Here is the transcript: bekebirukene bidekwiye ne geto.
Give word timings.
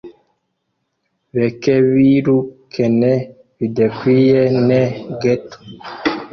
bekebirukene 1.35 3.13
bidekwiye 3.57 4.41
ne 4.67 4.81
geto. 5.21 5.57